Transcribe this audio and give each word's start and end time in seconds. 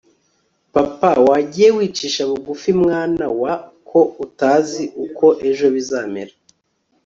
Papa 0.73 1.09
wagiye 1.27 1.69
wicisha 1.77 2.21
bugufi 2.29 2.69
mwana 2.81 3.25
wa 3.41 3.53
ko 3.89 3.99
utazi 4.25 4.83
uko 5.05 5.25
ejo 5.49 5.65
bizamera 5.75 6.33